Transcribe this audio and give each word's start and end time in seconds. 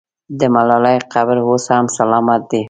د 0.39 0.41
ملالۍ 0.53 0.97
قبر 1.13 1.37
اوس 1.47 1.65
هم 1.75 1.85
سلامت 1.97 2.41
دی. 2.51 2.59